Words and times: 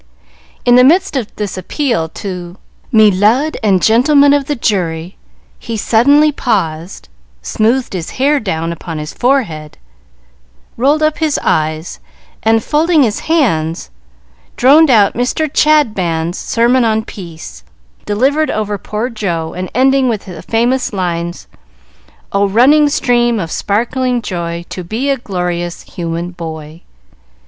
In 0.65 0.77
the 0.77 0.83
midst 0.83 1.15
of 1.15 1.27
this 1.35 1.59
appeal 1.59 2.09
to 2.09 2.57
"Me 2.91 3.11
lud 3.11 3.55
and 3.61 3.83
gentlemen 3.83 4.33
of 4.33 4.45
the 4.45 4.55
jury," 4.55 5.15
he 5.59 5.77
suddenly 5.77 6.31
paused, 6.31 7.07
smoothed 7.43 7.93
his 7.93 8.09
hair 8.17 8.39
down 8.39 8.71
upon 8.73 8.97
his 8.97 9.13
forehead, 9.13 9.77
rolled 10.75 11.03
up 11.03 11.19
his 11.19 11.39
eyes, 11.43 11.99
and 12.41 12.63
folding 12.63 13.03
his 13.03 13.19
hands, 13.19 13.91
droned 14.57 14.89
out 14.89 15.13
Mr. 15.13 15.47
Chadband's 15.47 16.39
sermon 16.39 16.83
on 16.83 17.05
Peace, 17.05 17.63
delivered 18.03 18.49
over 18.49 18.79
poor 18.79 19.07
Jo, 19.07 19.53
and 19.53 19.69
ending 19.75 20.09
with 20.09 20.25
the 20.25 20.41
famous 20.41 20.91
lines: 20.93 21.47
"Oh, 22.31 22.47
running 22.49 22.89
stream 22.89 23.39
of 23.39 23.51
sparkling 23.51 24.23
joy, 24.23 24.65
To 24.69 24.83
be 24.83 25.11
a 25.11 25.17
glorious 25.19 25.83
human 25.83 26.31
boy!" 26.31 26.81